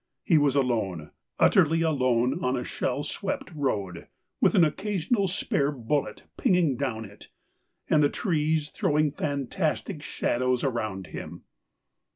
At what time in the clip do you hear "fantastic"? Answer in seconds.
9.11-10.01